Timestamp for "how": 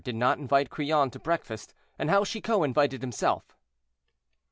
2.09-2.23